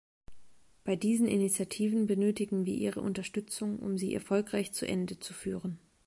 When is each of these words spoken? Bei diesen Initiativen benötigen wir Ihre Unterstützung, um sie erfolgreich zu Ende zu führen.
Bei 0.83 0.95
diesen 0.95 1.27
Initiativen 1.27 2.07
benötigen 2.07 2.65
wir 2.65 2.73
Ihre 2.73 3.01
Unterstützung, 3.01 3.77
um 3.77 3.99
sie 3.99 4.15
erfolgreich 4.15 4.73
zu 4.73 4.87
Ende 4.87 5.19
zu 5.19 5.31
führen. 5.31 5.77